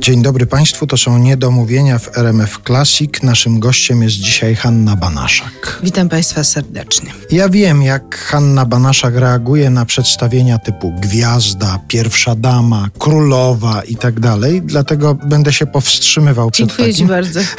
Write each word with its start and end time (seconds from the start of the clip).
Dzień 0.00 0.22
dobry 0.22 0.46
Państwu, 0.46 0.86
to 0.86 0.96
są 0.96 1.18
Niedomówienia 1.18 1.98
w 1.98 2.18
RMF 2.18 2.58
Classic. 2.66 3.22
Naszym 3.22 3.60
gościem 3.60 4.02
jest 4.02 4.16
dzisiaj 4.16 4.56
Hanna 4.56 4.96
Banaszak. 4.96 5.80
Witam 5.82 6.08
Państwa 6.08 6.44
serdecznie. 6.44 7.12
Ja 7.30 7.48
wiem, 7.48 7.82
jak 7.82 8.16
Hanna 8.16 8.66
Banaszak 8.66 9.14
reaguje 9.14 9.70
na 9.70 9.84
przedstawienia 9.84 10.58
typu 10.58 10.92
Gwiazda, 11.00 11.78
Pierwsza 11.88 12.34
Dama, 12.34 12.88
Królowa 12.98 13.82
i 13.82 13.96
tak 13.96 14.20
dalej, 14.20 14.62
dlatego 14.62 15.14
będę 15.14 15.52
się 15.52 15.66
powstrzymywał 15.66 16.50
przed 16.50 16.68
Dziękuję 16.68 16.88
takim, 16.88 17.06
Ci 17.06 17.10
bardzo. 17.10 17.40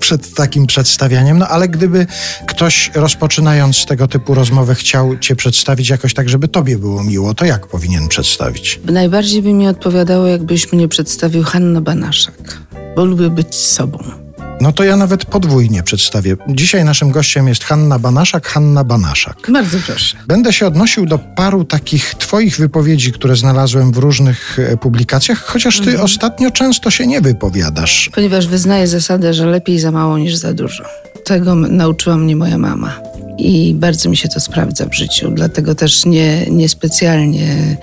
przed 0.00 0.34
takim 0.34 0.66
przedstawianiem. 0.66 1.38
No 1.38 1.48
ale 1.48 1.68
gdyby 1.68 2.06
ktoś 2.46 2.90
rozpoczynając 2.94 3.86
tego 3.86 4.08
typu 4.08 4.34
rozmowę 4.34 4.74
chciał 4.74 5.18
Cię 5.18 5.36
przedstawić 5.36 5.88
jakoś 5.88 6.14
tak, 6.14 6.28
żeby 6.28 6.48
Tobie 6.48 6.78
było 6.78 7.04
miło, 7.04 7.34
to 7.34 7.44
jak 7.44 7.66
powinien 7.66 8.08
przedstawić? 8.08 8.80
Najbardziej 8.84 9.42
by 9.42 9.52
mi 9.52 9.68
odpowiadało, 9.68 10.26
jakbyś 10.26 10.72
mnie 10.72 10.88
przedstawił 10.88 11.42
Hanna 11.44 11.80
Banaszak, 11.80 12.58
bo 12.96 13.04
lubię 13.04 13.30
być 13.30 13.54
sobą. 13.54 14.29
No 14.60 14.72
to 14.72 14.84
ja 14.84 14.96
nawet 14.96 15.24
podwójnie 15.24 15.82
przedstawię. 15.82 16.36
Dzisiaj 16.48 16.84
naszym 16.84 17.10
gościem 17.10 17.48
jest 17.48 17.64
Hanna 17.64 17.98
Banaszak, 17.98 18.46
Hanna 18.46 18.84
Banaszak. 18.84 19.36
Bardzo 19.52 19.78
proszę. 19.86 20.16
Będę 20.26 20.52
się 20.52 20.66
odnosił 20.66 21.06
do 21.06 21.18
paru 21.18 21.64
takich 21.64 22.14
Twoich 22.14 22.56
wypowiedzi, 22.56 23.12
które 23.12 23.36
znalazłem 23.36 23.92
w 23.92 23.96
różnych 23.96 24.58
e, 24.58 24.76
publikacjach, 24.76 25.44
chociaż 25.44 25.80
Ty 25.80 26.02
ostatnio 26.02 26.50
często 26.50 26.90
się 26.90 27.06
nie 27.06 27.20
wypowiadasz. 27.20 28.10
Ponieważ 28.14 28.46
wyznaję 28.46 28.86
zasadę, 28.86 29.34
że 29.34 29.46
lepiej 29.46 29.78
za 29.78 29.90
mało 29.90 30.18
niż 30.18 30.36
za 30.36 30.52
dużo. 30.52 30.84
Tego 31.24 31.54
nauczyła 31.54 32.16
mnie 32.16 32.36
moja 32.36 32.58
mama. 32.58 33.00
I 33.38 33.74
bardzo 33.74 34.10
mi 34.10 34.16
się 34.16 34.28
to 34.28 34.40
sprawdza 34.40 34.86
w 34.86 34.94
życiu, 34.94 35.30
dlatego 35.30 35.74
też 35.74 36.04
nie, 36.04 36.46
niespecjalnie 36.50 37.76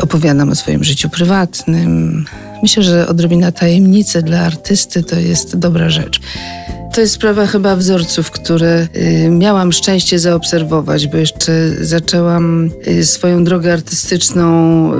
opowiadam 0.00 0.50
o 0.50 0.54
swoim 0.54 0.84
życiu 0.84 1.08
prywatnym. 1.08 2.24
Myślę, 2.62 2.82
że 2.82 3.08
odrobina 3.08 3.52
tajemnicy 3.52 4.22
dla 4.22 4.40
artysty 4.40 5.02
to 5.02 5.18
jest 5.18 5.56
dobra 5.56 5.90
rzecz. 5.90 6.20
To 6.96 7.00
jest 7.00 7.14
sprawa 7.14 7.46
chyba 7.46 7.76
wzorców, 7.76 8.30
które 8.30 8.88
y, 8.96 9.30
miałam 9.30 9.72
szczęście 9.72 10.18
zaobserwować, 10.18 11.06
bo 11.06 11.16
jeszcze 11.16 11.52
zaczęłam 11.80 12.70
y, 12.88 13.06
swoją 13.06 13.44
drogę 13.44 13.72
artystyczną 13.72 14.46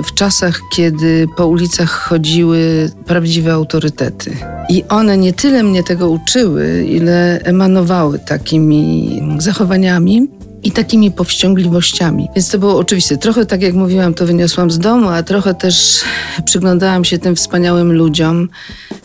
w 0.01 0.13
czasach, 0.13 0.61
kiedy 0.75 1.27
po 1.37 1.47
ulicach 1.47 1.89
chodziły 1.89 2.91
prawdziwe 3.05 3.53
autorytety. 3.53 4.37
I 4.69 4.83
one 4.89 5.17
nie 5.17 5.33
tyle 5.33 5.63
mnie 5.63 5.83
tego 5.83 6.09
uczyły, 6.09 6.85
ile 6.85 7.39
emanowały 7.43 8.19
takimi 8.19 9.21
zachowaniami, 9.37 10.27
i 10.63 10.71
takimi 10.71 11.11
powściągliwościami. 11.11 12.27
Więc 12.35 12.49
to 12.49 12.59
było 12.59 12.77
oczywiste. 12.77 13.17
Trochę 13.17 13.45
tak 13.45 13.61
jak 13.61 13.73
mówiłam, 13.73 14.13
to 14.13 14.25
wyniosłam 14.25 14.71
z 14.71 14.79
domu, 14.79 15.09
a 15.09 15.23
trochę 15.23 15.53
też 15.53 16.01
przyglądałam 16.45 17.05
się 17.05 17.19
tym 17.19 17.35
wspaniałym 17.35 17.93
ludziom, 17.93 18.49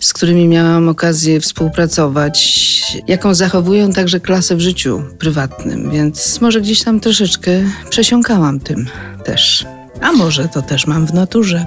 z 0.00 0.12
którymi 0.12 0.48
miałam 0.48 0.88
okazję 0.88 1.40
współpracować, 1.40 2.82
jaką 3.08 3.34
zachowują 3.34 3.92
także 3.92 4.20
klasę 4.20 4.56
w 4.56 4.60
życiu 4.60 5.02
prywatnym. 5.18 5.90
Więc 5.90 6.40
może 6.40 6.60
gdzieś 6.60 6.82
tam 6.82 7.00
troszeczkę 7.00 7.50
przesiąkałam 7.90 8.60
tym 8.60 8.86
też. 9.24 9.66
A 10.00 10.12
może 10.12 10.48
to 10.48 10.62
też 10.62 10.86
mam 10.86 11.06
w 11.06 11.14
naturze. 11.14 11.66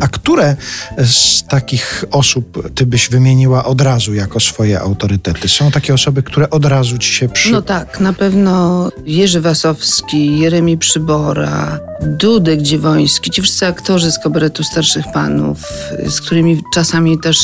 A 0.00 0.08
które 0.08 0.56
z 0.98 1.42
takich 1.46 2.04
osób 2.10 2.68
Ty 2.74 2.86
byś 2.86 3.08
wymieniła 3.08 3.64
od 3.64 3.80
razu 3.80 4.14
jako 4.14 4.40
swoje 4.40 4.80
autorytety? 4.80 5.48
Są 5.48 5.70
takie 5.70 5.94
osoby, 5.94 6.22
które 6.22 6.50
od 6.50 6.64
razu 6.64 6.98
Ci 6.98 7.12
się 7.12 7.28
przy... 7.28 7.52
No 7.52 7.62
tak, 7.62 8.00
na 8.00 8.12
pewno 8.12 8.88
Jerzy 9.04 9.40
Wasowski, 9.40 10.38
Jeremi 10.38 10.78
Przybora, 10.78 11.80
Dudek 12.02 12.62
Dziewoński, 12.62 13.30
ci 13.30 13.42
wszyscy 13.42 13.66
aktorzy 13.66 14.12
z 14.12 14.18
kabaretu 14.18 14.64
Starszych 14.64 15.04
Panów, 15.12 15.58
z 16.06 16.20
którymi 16.20 16.62
czasami 16.74 17.18
też 17.18 17.38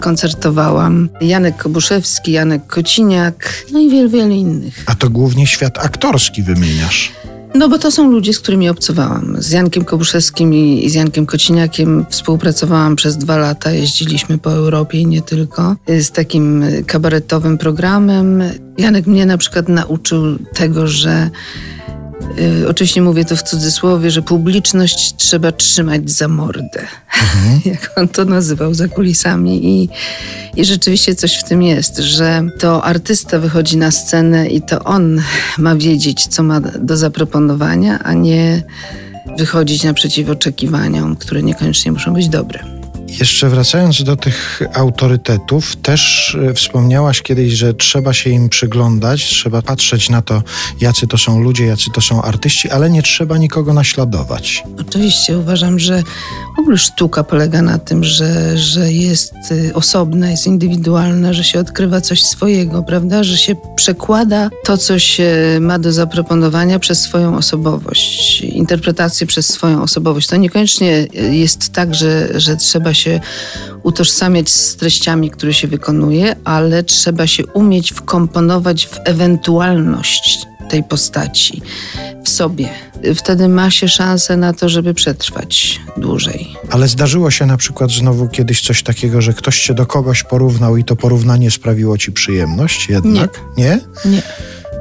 koncertowałam. 0.00 1.08
Janek 1.20 1.56
Kobuszewski, 1.56 2.32
Janek 2.32 2.66
Kociniak, 2.66 3.64
no 3.72 3.78
i 3.78 3.90
wielu, 3.90 4.10
wielu 4.10 4.34
innych. 4.34 4.84
A 4.86 4.94
to 4.94 5.10
głównie 5.10 5.46
świat 5.46 5.78
aktorski 5.78 6.42
wymieniasz. 6.42 7.12
No 7.54 7.68
bo 7.68 7.78
to 7.78 7.90
są 7.90 8.10
ludzie, 8.10 8.32
z 8.32 8.40
którymi 8.40 8.68
obcowałam. 8.68 9.36
Z 9.38 9.50
Jankiem 9.50 9.84
Kobuszewskim 9.84 10.54
i 10.54 10.90
z 10.90 10.94
Jankiem 10.94 11.26
Kociniakiem 11.26 12.06
współpracowałam 12.10 12.96
przez 12.96 13.16
dwa 13.16 13.36
lata. 13.36 13.70
Jeździliśmy 13.70 14.38
po 14.38 14.52
Europie 14.52 14.98
i 14.98 15.06
nie 15.06 15.22
tylko. 15.22 15.76
Z 16.00 16.10
takim 16.10 16.64
kabaretowym 16.86 17.58
programem. 17.58 18.42
Janek 18.78 19.06
mnie 19.06 19.26
na 19.26 19.38
przykład 19.38 19.68
nauczył 19.68 20.38
tego, 20.54 20.86
że 20.86 21.30
oczywiście 22.68 23.02
mówię 23.02 23.24
to 23.24 23.36
w 23.36 23.42
cudzysłowie, 23.42 24.10
że 24.10 24.22
publiczność 24.22 25.14
trzeba 25.16 25.52
trzymać 25.52 26.10
za 26.10 26.28
mordę. 26.28 26.86
Jak 27.64 27.92
on 27.96 28.08
to 28.08 28.24
nazywał 28.24 28.74
za 28.74 28.88
kulisami. 28.88 29.66
I, 29.66 29.88
I 30.56 30.64
rzeczywiście 30.64 31.14
coś 31.14 31.34
w 31.34 31.44
tym 31.44 31.62
jest, 31.62 31.98
że 31.98 32.42
to 32.58 32.84
artysta 32.84 33.38
wychodzi 33.38 33.76
na 33.76 33.90
scenę 33.90 34.46
i 34.48 34.62
to 34.62 34.84
on 34.84 35.22
ma 35.58 35.76
wiedzieć, 35.76 36.26
co 36.26 36.42
ma 36.42 36.60
do 36.60 36.96
zaproponowania, 36.96 37.98
a 37.98 38.12
nie 38.12 38.62
wychodzić 39.38 39.84
naprzeciw 39.84 40.28
oczekiwaniom, 40.28 41.16
które 41.16 41.42
niekoniecznie 41.42 41.92
muszą 41.92 42.14
być 42.14 42.28
dobre. 42.28 42.81
Jeszcze 43.20 43.48
wracając 43.48 44.02
do 44.02 44.16
tych 44.16 44.62
autorytetów, 44.74 45.76
też 45.76 46.34
e, 46.50 46.54
wspomniałaś 46.54 47.22
kiedyś, 47.22 47.52
że 47.52 47.74
trzeba 47.74 48.12
się 48.12 48.30
im 48.30 48.48
przyglądać, 48.48 49.24
trzeba 49.24 49.62
patrzeć 49.62 50.10
na 50.10 50.22
to, 50.22 50.42
jacy 50.80 51.06
to 51.06 51.18
są 51.18 51.42
ludzie, 51.42 51.66
jacy 51.66 51.90
to 51.94 52.00
są 52.00 52.22
artyści, 52.22 52.70
ale 52.70 52.90
nie 52.90 53.02
trzeba 53.02 53.38
nikogo 53.38 53.72
naśladować. 53.72 54.64
Oczywiście 54.80 55.38
uważam, 55.38 55.78
że 55.78 56.02
w 56.56 56.58
ogóle 56.58 56.78
sztuka 56.78 57.24
polega 57.24 57.62
na 57.62 57.78
tym, 57.78 58.04
że, 58.04 58.58
że 58.58 58.92
jest 58.92 59.34
y, 59.50 59.74
osobna, 59.74 60.30
jest 60.30 60.46
indywidualna, 60.46 61.32
że 61.32 61.44
się 61.44 61.60
odkrywa 61.60 62.00
coś 62.00 62.22
swojego, 62.22 62.82
prawda? 62.82 63.24
Że 63.24 63.36
się 63.36 63.56
przekłada 63.76 64.50
to, 64.64 64.78
co 64.78 64.98
się 64.98 65.58
ma 65.60 65.78
do 65.78 65.92
zaproponowania 65.92 66.78
przez 66.78 67.00
swoją 67.00 67.36
osobowość, 67.36 68.40
interpretację 68.40 69.26
przez 69.26 69.48
swoją 69.48 69.82
osobowość. 69.82 70.28
To 70.28 70.36
niekoniecznie 70.36 71.06
y, 71.16 71.36
jest 71.36 71.72
tak, 71.72 71.94
że, 71.94 72.40
że 72.40 72.56
trzeba 72.56 72.94
się 72.94 73.01
utożsamiać 73.82 74.50
z 74.50 74.76
treściami, 74.76 75.30
które 75.30 75.54
się 75.54 75.68
wykonuje, 75.68 76.36
ale 76.44 76.82
trzeba 76.82 77.26
się 77.26 77.46
umieć 77.46 77.92
wkomponować 77.92 78.86
w 78.86 78.98
ewentualność 79.04 80.38
tej 80.70 80.84
postaci 80.84 81.62
w 82.24 82.28
sobie. 82.28 82.68
Wtedy 83.14 83.48
ma 83.48 83.70
się 83.70 83.88
szansę 83.88 84.36
na 84.36 84.52
to, 84.52 84.68
żeby 84.68 84.94
przetrwać 84.94 85.80
dłużej. 85.96 86.56
Ale 86.70 86.88
zdarzyło 86.88 87.30
się 87.30 87.46
na 87.46 87.56
przykład 87.56 87.90
znowu 87.90 88.28
kiedyś 88.28 88.62
coś 88.62 88.82
takiego, 88.82 89.22
że 89.22 89.32
ktoś 89.32 89.62
cię 89.62 89.74
do 89.74 89.86
kogoś 89.86 90.22
porównał 90.22 90.76
i 90.76 90.84
to 90.84 90.96
porównanie 90.96 91.50
sprawiło 91.50 91.98
ci 91.98 92.12
przyjemność 92.12 92.88
jednak? 92.88 93.40
Nie. 93.56 93.78
Nie. 94.04 94.22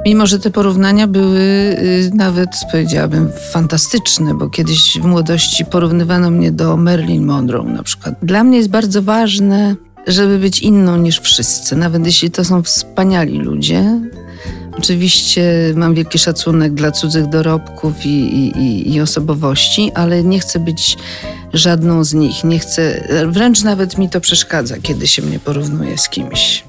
Mimo, 0.05 0.27
że 0.27 0.39
te 0.39 0.49
porównania 0.51 1.07
były 1.07 1.39
y, 1.39 2.11
nawet, 2.13 2.49
powiedziałabym, 2.71 3.29
fantastyczne, 3.51 4.33
bo 4.33 4.49
kiedyś 4.49 4.97
w 5.01 5.05
młodości 5.05 5.65
porównywano 5.65 6.31
mnie 6.31 6.51
do 6.51 6.77
Marilyn 6.77 7.25
Monroe 7.25 7.63
na 7.65 7.83
przykład. 7.83 8.15
Dla 8.23 8.43
mnie 8.43 8.57
jest 8.57 8.69
bardzo 8.69 9.01
ważne, 9.01 9.75
żeby 10.07 10.39
być 10.39 10.59
inną 10.59 10.97
niż 10.97 11.19
wszyscy, 11.19 11.75
nawet 11.75 12.05
jeśli 12.05 12.31
to 12.31 12.45
są 12.45 12.63
wspaniali 12.63 13.37
ludzie. 13.37 14.01
Oczywiście 14.77 15.43
mam 15.75 15.93
wielki 15.93 16.19
szacunek 16.19 16.73
dla 16.73 16.91
cudzych 16.91 17.27
dorobków 17.29 18.05
i, 18.05 18.09
i, 18.09 18.93
i- 18.93 19.01
osobowości, 19.01 19.91
ale 19.95 20.23
nie 20.23 20.39
chcę 20.39 20.59
być 20.59 20.97
żadną 21.53 22.03
z 22.03 22.13
nich. 22.13 22.43
Nie 22.43 22.59
chcę, 22.59 23.03
wręcz 23.27 23.63
nawet 23.63 23.97
mi 23.97 24.09
to 24.09 24.21
przeszkadza, 24.21 24.75
kiedy 24.81 25.07
się 25.07 25.21
mnie 25.21 25.39
porównuje 25.39 25.97
z 25.97 26.09
kimś. 26.09 26.63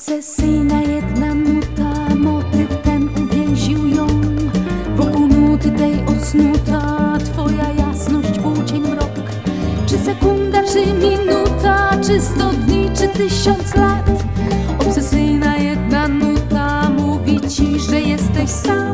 Obsesyjna 0.00 0.82
jedna 0.82 1.34
nuta, 1.34 2.14
motyw 2.14 2.82
ten 2.82 3.08
uwięził 3.22 3.86
ją. 3.86 4.06
Wokół 4.96 5.26
nuty 5.26 5.70
tej 5.70 5.94
osnuta, 6.04 7.18
twoja 7.24 7.72
jasność, 7.72 8.38
płócień 8.38 8.80
mrok. 8.80 9.10
Czy 9.86 9.98
sekunda, 9.98 10.62
czy 10.72 10.86
minuta, 10.86 11.90
czy 12.06 12.20
sto 12.20 12.50
dni, 12.50 12.90
czy 12.98 13.08
tysiąc 13.08 13.76
lat? 13.76 14.10
Obsesyjna 14.78 15.56
jedna 15.56 16.08
nuta 16.08 16.90
mówi 16.90 17.40
ci, 17.40 17.80
że 17.80 18.00
jesteś 18.00 18.50
sam. 18.50 18.92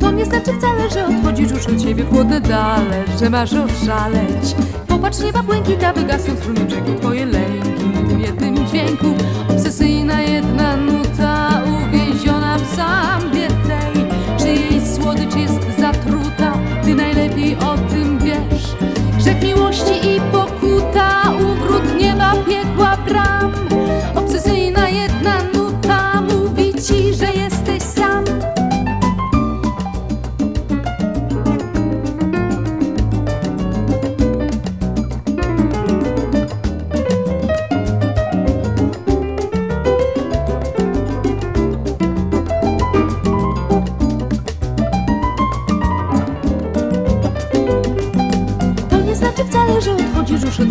To 0.00 0.10
nie 0.10 0.24
znaczy 0.24 0.52
wcale, 0.58 0.90
że 0.90 1.06
odchodzisz 1.06 1.50
już 1.50 1.66
od 1.66 1.82
siebie 1.82 2.04
w 2.04 2.10
chłodne 2.10 2.40
dale 2.40 3.04
Że 3.20 3.30
masz 3.30 3.52
oszaleć. 3.52 4.56
Popatrz, 4.88 5.20
nieba 5.20 5.42
błękita 5.42 5.92
wygasną 5.92 6.36
struny 6.36 6.60
brzegu 6.60 6.94
Twoje 7.00 7.26
lęki 7.26 7.79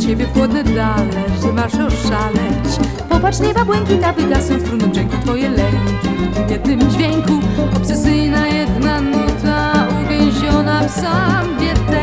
siebie 0.10 0.26
w 0.26 0.34
chłodne 0.34 0.64
dale 0.64 1.24
Że 1.42 1.54
masz 1.54 1.74
oszaleć. 1.74 2.90
Popatrz, 3.10 3.40
nieba 3.40 3.66
błękita 3.66 4.14
wygasą 4.14 4.60
struny 4.60 4.88
brzegu 4.88 5.18
Twoje 5.24 5.50
lęki. 5.50 6.08
W 6.48 6.52
jednym 6.52 6.92
dźwięku 6.92 7.34
Obsesyjna 7.78 8.48
jedna 8.48 9.02
nuta 9.02 9.88
Uwięziona 10.06 10.88
w 10.88 10.92
sambie 10.92 11.74
tej 11.74 11.99